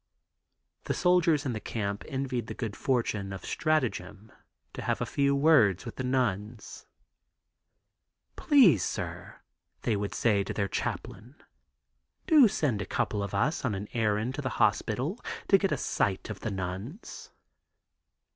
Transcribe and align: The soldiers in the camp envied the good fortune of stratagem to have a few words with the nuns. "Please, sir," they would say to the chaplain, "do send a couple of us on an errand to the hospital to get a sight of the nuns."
The 0.85 0.95
soldiers 0.95 1.45
in 1.45 1.53
the 1.53 1.59
camp 1.59 2.03
envied 2.07 2.47
the 2.47 2.55
good 2.55 2.75
fortune 2.75 3.31
of 3.31 3.45
stratagem 3.45 4.31
to 4.73 4.81
have 4.81 4.99
a 4.99 5.05
few 5.05 5.35
words 5.35 5.85
with 5.85 5.97
the 5.97 6.03
nuns. 6.03 6.87
"Please, 8.35 8.83
sir," 8.83 9.41
they 9.83 9.95
would 9.95 10.15
say 10.15 10.43
to 10.43 10.53
the 10.55 10.67
chaplain, 10.67 11.35
"do 12.25 12.47
send 12.47 12.81
a 12.81 12.85
couple 12.87 13.21
of 13.21 13.35
us 13.35 13.63
on 13.63 13.75
an 13.75 13.87
errand 13.93 14.33
to 14.33 14.41
the 14.41 14.49
hospital 14.57 15.23
to 15.49 15.59
get 15.59 15.71
a 15.71 15.77
sight 15.77 16.31
of 16.31 16.39
the 16.39 16.49
nuns." 16.49 17.29